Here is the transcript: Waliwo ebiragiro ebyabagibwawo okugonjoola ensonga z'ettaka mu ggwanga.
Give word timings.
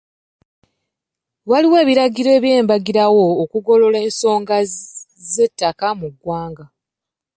Waliwo 1.49 1.75
ebiragiro 1.83 2.29
ebyabagibwawo 2.37 3.23
okugonjoola 3.43 3.99
ensonga 4.07 4.57
z'ettaka 5.31 5.87
mu 5.99 6.07
ggwanga. 6.13 6.65